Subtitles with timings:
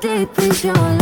[0.00, 1.00] Deep is your love?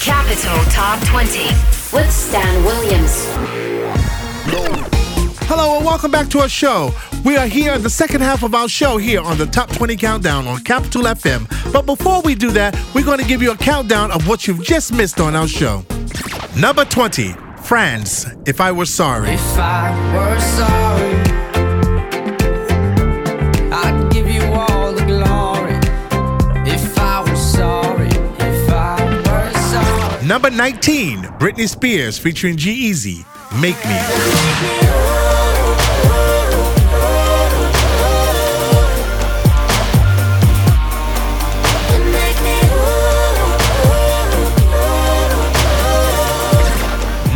[0.00, 1.44] Capital Top 20
[1.92, 3.26] with Stan Williams.
[5.46, 6.92] Hello and welcome back to our show.
[7.24, 9.96] We are here in the second half of our show here on the Top 20
[9.96, 11.72] Countdown on Capital FM.
[11.72, 14.64] But before we do that, we're going to give you a countdown of what you've
[14.64, 15.84] just missed on our show.
[16.58, 17.32] Number 20,
[17.62, 19.30] Frans, If I Were Sorry.
[19.30, 21.14] If I were sorry,
[23.72, 25.78] I'd give you all the glory.
[26.68, 30.26] If I were sorry, if I were sorry.
[30.26, 33.24] Number 19, Britney Spears featuring G-Eazy,
[33.60, 35.21] Make Me.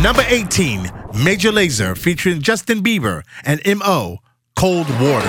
[0.07, 0.89] Number 18,
[1.21, 4.19] Major Lazer featuring Justin Bieber and M.O.,
[4.55, 5.27] Cold Water.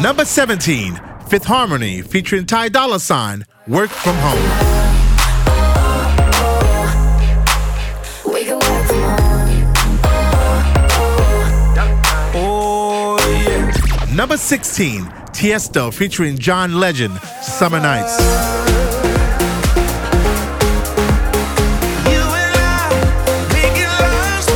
[0.00, 0.98] Number 17,
[1.28, 4.81] Fifth Harmony featuring Ty Dolla Sign, Work From Home.
[14.14, 18.20] Number 16, Tiesto featuring John Legend, Summer Nights.
[22.04, 22.90] You and I,
[23.54, 24.50] making last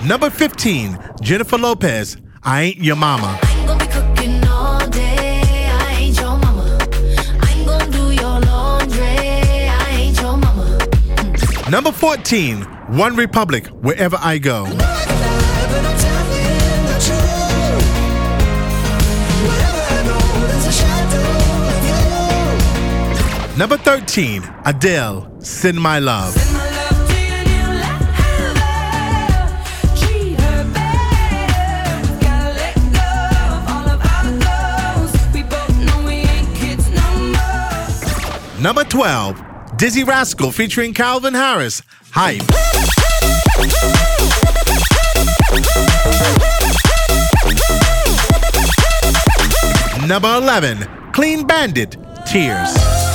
[0.00, 0.06] forever.
[0.06, 3.40] Number 15, Jennifer Lopez, I Ain't Your Mama.
[3.42, 5.70] Ain't gonna be cooking all day.
[5.72, 6.78] I ain't your mama.
[7.40, 9.00] I ain't gonna do your laundry.
[9.00, 10.78] I ain't your mama.
[11.70, 14.66] Number 14, OneRepublic, Wherever I Go.
[23.60, 26.34] Number 13, Adele, Send My Love.
[38.58, 39.36] Number 12,
[39.76, 41.82] Dizzee Rascal featuring Calvin Harris,
[42.12, 42.40] Hype.
[50.08, 52.72] Number 11, Clean Bandit, Tears.
[52.72, 53.09] Tears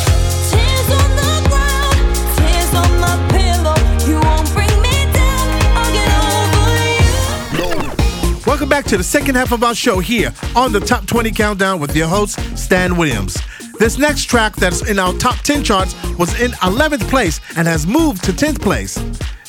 [8.65, 11.79] Welcome back to the second half of our show here on the Top 20 Countdown
[11.79, 13.37] with your host, Stan Williams.
[13.77, 17.85] This next track that's in our top 10 charts was in 11th place and has
[17.85, 18.97] moved to 10th place.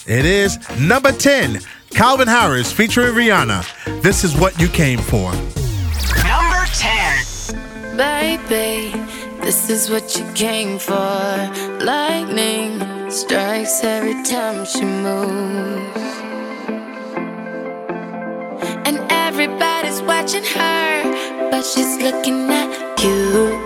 [0.06, 1.60] It is number 10,
[1.93, 4.03] Calvin Harris featuring Rihanna.
[4.03, 5.33] This is what you came for.
[6.22, 7.97] Number 10.
[7.97, 8.93] Baby,
[9.41, 10.93] this is what you came for.
[11.83, 16.16] Lightning strikes every time she moves.
[19.39, 23.66] Everybody's watching her, but she's looking at you.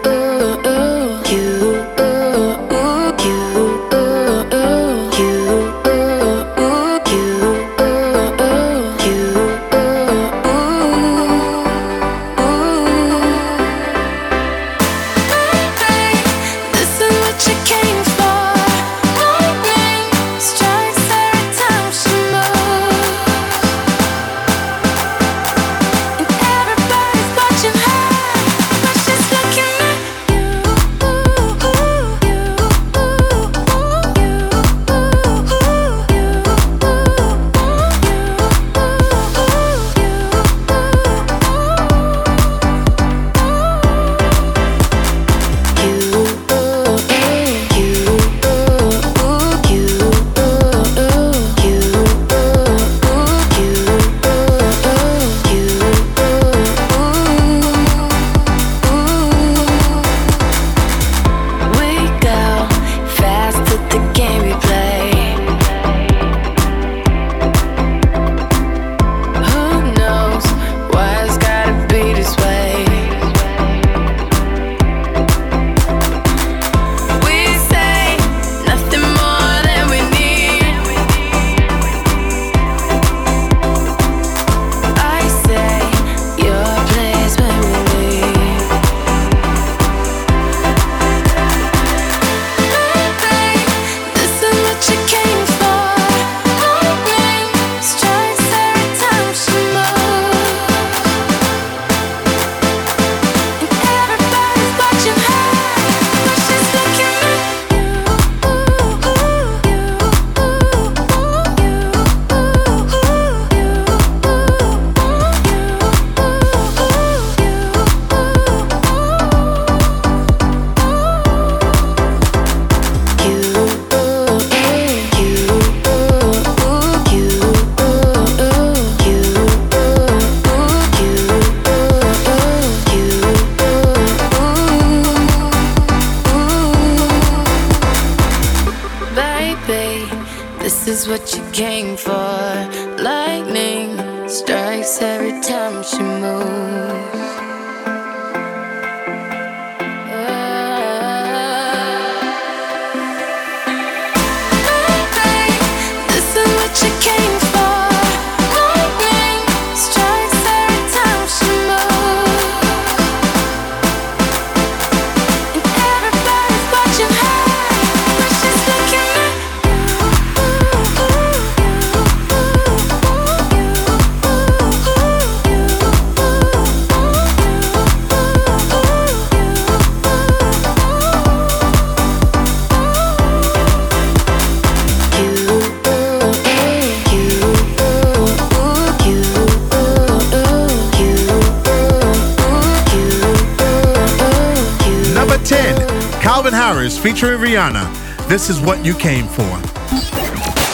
[196.70, 198.28] Calvin Harris featuring Rihanna.
[198.28, 199.42] This is what you came for.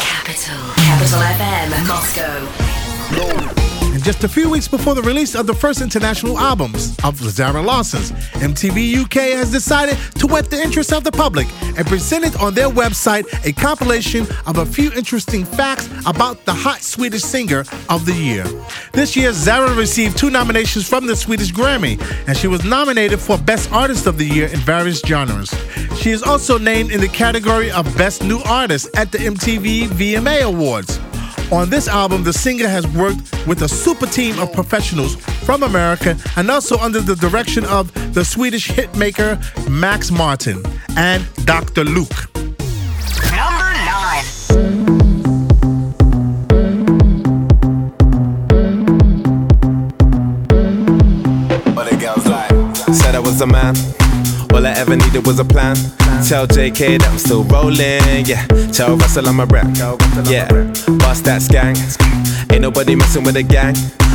[0.04, 0.60] Capital.
[0.76, 3.75] Capital FM, Moscow.
[3.96, 7.62] And just a few weeks before the release of the first international albums of Zara
[7.62, 8.12] Larsson's,
[8.42, 11.46] MTV UK has decided to whet the interest of the public
[11.78, 16.82] and presented on their website a compilation of a few interesting facts about the hot
[16.82, 18.44] Swedish singer of the year.
[18.92, 21.98] This year, Zara received two nominations from the Swedish Grammy,
[22.28, 25.54] and she was nominated for Best Artist of the Year in various genres.
[25.96, 30.42] She is also named in the category of Best New Artist at the MTV VMA
[30.42, 31.00] Awards.
[31.52, 36.16] On this album, the singer has worked with a super team of professionals from America
[36.36, 39.38] and also under the direction of the Swedish hitmaker
[39.70, 40.60] Max Martin
[40.96, 41.84] and Dr.
[41.84, 42.34] Luke.
[43.30, 44.24] Number nine.
[51.76, 52.50] What the girls like?
[52.92, 53.76] Said I was a man.
[54.52, 55.76] All I ever needed was a plan.
[56.24, 58.24] Tell JK that I'm still rolling.
[58.24, 58.46] Yeah.
[58.72, 59.68] Tell Russell I'm a rap.
[60.24, 60.48] Yeah.
[60.98, 61.76] Bust that skank.
[62.50, 63.74] Ain't nobody messing with a gang.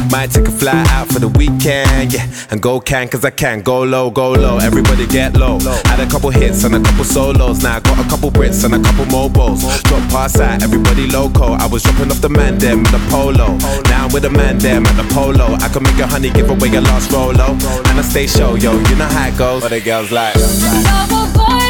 [0.10, 2.12] Might take a fly out for the weekend.
[2.12, 2.26] Yeah.
[2.50, 3.62] And go can cause I can.
[3.62, 4.58] Go low, go low.
[4.58, 5.60] Everybody get low.
[5.86, 7.64] Had a couple hits and a couple solos.
[7.64, 9.62] Now I got a couple Brits and a couple mobiles.
[9.84, 11.54] Drop pass out, everybody loco.
[11.54, 13.56] I was dropping off the man them with a polo.
[13.86, 15.54] Now I'm with a man them at the polo.
[15.62, 17.54] I can make a honey give away a lost rolo.
[17.88, 18.74] And I stay show, yo.
[18.74, 19.62] You know how it goes.
[19.62, 20.36] What the girls like?
[20.36, 21.61] know what like.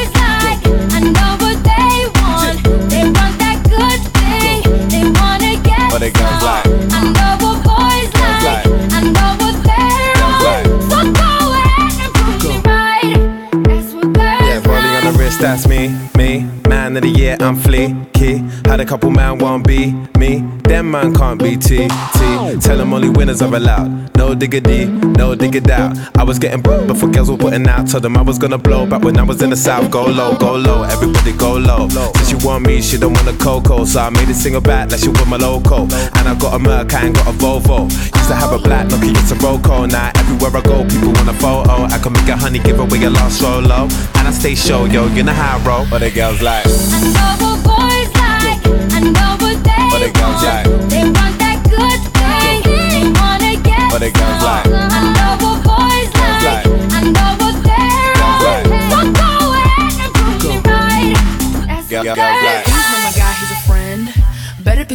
[5.91, 6.23] What they some.
[6.23, 6.65] like?
[6.65, 8.43] I know what boys like.
[8.47, 8.65] like?
[8.91, 10.63] I know what they're on.
[10.89, 11.29] So go
[11.59, 13.63] ahead and prove me right.
[13.65, 16.47] That's what girls Yeah, rolling on the wrist, that's me, me.
[16.69, 18.39] Man of the year, I'm fleeky.
[18.65, 20.39] Had a couple man won't be me.
[20.63, 22.59] Them man can't be T, T.
[22.61, 24.13] Tell them only winners are allowed.
[24.21, 25.97] No diggity, no diggity out.
[26.15, 27.89] I was getting booked before girls were putting out.
[27.89, 29.89] Told them I was gonna blow back when I was in the south.
[29.89, 31.89] Go low, go low, everybody go low.
[31.89, 33.83] Since she want me, she don't want a cocoa.
[33.83, 35.85] So I made it single back like she want my loco.
[35.85, 37.89] And I got a Merc, I ain't got a Volvo.
[37.89, 39.89] Used to have a black Nokia, it's a Roco.
[39.89, 41.85] Now everywhere I go, people want a photo.
[41.85, 43.89] I can make a honey, give away a lost solo.
[44.17, 45.85] And I stay show, yo, you know how I roll.
[45.87, 47.40] What the girls like?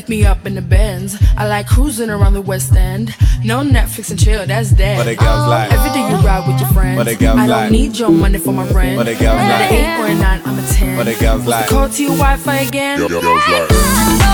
[0.06, 1.16] Pick me up in the Benz.
[1.36, 3.14] I like cruising around the West End.
[3.44, 4.98] No Netflix and chill, that's dead.
[4.98, 5.72] What they girls oh, like?
[5.72, 6.96] Every day you ride with your friends.
[6.96, 7.72] What they girls I don't like?
[7.72, 8.96] need your money for my rent.
[8.96, 9.70] What they girls I'm like?
[9.70, 11.04] an eight or a nine, I'm a ten.
[11.04, 11.68] They girls What's like?
[11.68, 13.02] code to your Wi-Fi again?
[13.02, 14.25] I know what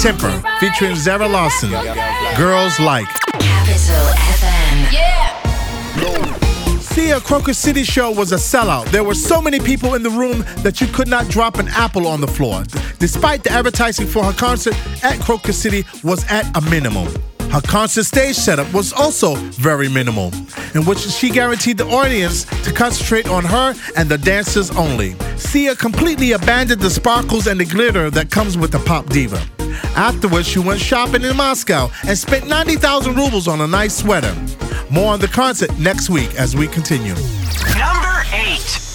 [0.00, 1.68] Tempah featuring Zara Larsson.
[2.34, 3.06] Girls Like.
[3.38, 4.80] Capital FM.
[6.80, 8.86] Sia Crocus City show was a sellout.
[8.86, 12.06] There were so many people in the room that you could not drop an apple
[12.06, 12.62] on the floor.
[12.98, 17.08] Despite the advertising for her concert at Crocus City was at a minimum.
[17.50, 20.32] Her concert stage setup was also very minimal,
[20.74, 25.14] in which she guaranteed the audience to concentrate on her and the dancers only.
[25.36, 29.38] Sia completely abandoned the sparkles and the glitter that comes with a pop diva.
[29.96, 34.34] Afterwards, she went shopping in Moscow and spent 90,000 rubles on a nice sweater.
[34.90, 37.14] More on the concert next week as we continue.
[37.78, 38.89] Number eight.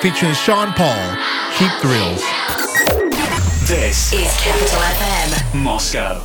[0.00, 1.16] Featuring Sean Paul,
[1.58, 2.22] Cheap Thrills.
[3.68, 6.22] This is Capital FM Moscow.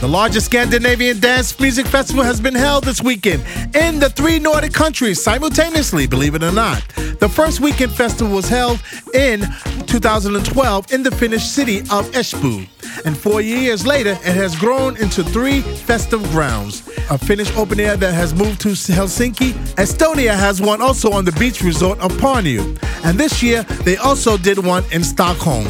[0.00, 3.44] The largest Scandinavian dance music festival has been held this weekend
[3.76, 6.82] in the three Nordic countries simultaneously, believe it or not.
[7.20, 8.82] The first weekend festival was held
[9.14, 9.42] in
[9.86, 12.66] 2012 in the Finnish city of Espoo.
[13.04, 16.86] And four years later, it has grown into three festive grounds.
[17.10, 19.52] A Finnish open air that has moved to Helsinki.
[19.74, 22.76] Estonia has one also on the beach resort of Parnu.
[23.04, 25.66] And this year, they also did one in Stockholm.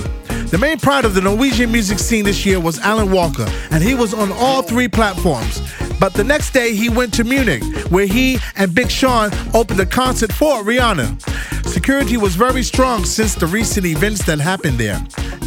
[0.50, 3.94] The main pride of the Norwegian music scene this year was Alan Walker, and he
[3.94, 5.62] was on all three platforms.
[6.00, 9.86] But the next day, he went to Munich, where he and Big Sean opened a
[9.86, 11.66] concert for Rihanna.
[11.66, 15.00] Security was very strong since the recent events that happened there.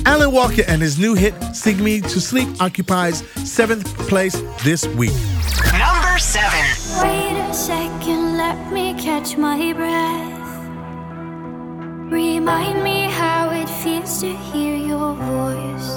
[0.05, 5.13] Alan Walker and his new hit, Sing Me to Sleep, occupies seventh place this week.
[5.71, 6.49] Number 7.
[7.01, 10.33] Wait a second, let me catch my breath.
[12.11, 15.89] Remind me how it feels to hear your voice.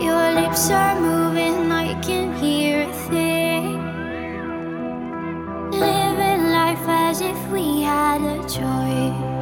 [0.00, 3.76] Your lips are moving, I can hear a thing.
[5.72, 9.35] Living life as if we had a choice.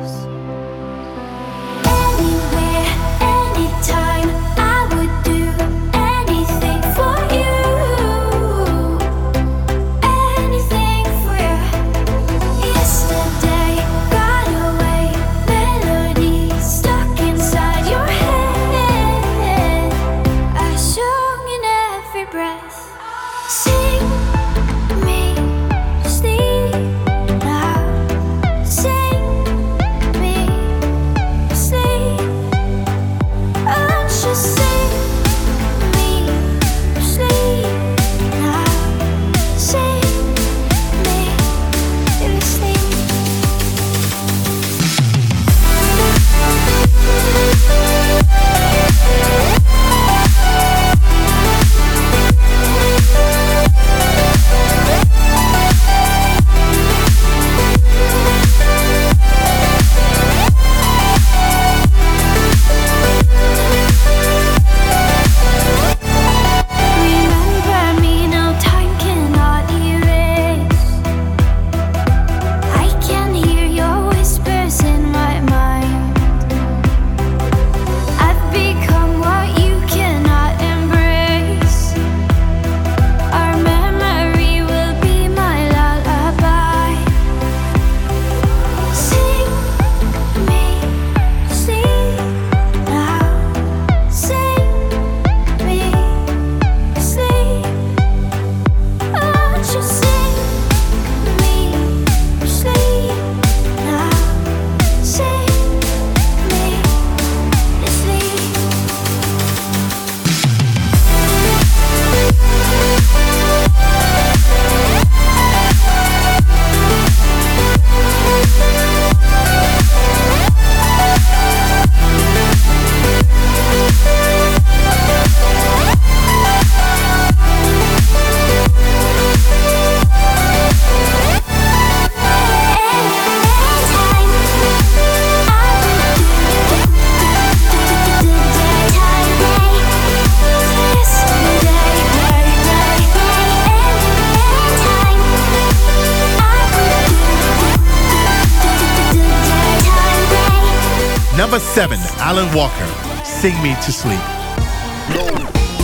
[152.35, 154.19] Alan Walker, Sing Me to Sleep.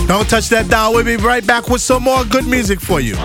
[0.05, 0.93] Don't touch that dial.
[0.93, 3.15] We'll be right back with some more good music for you.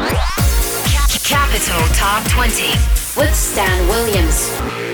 [1.25, 2.71] Capital Top 20
[3.17, 4.86] with Stan Williams.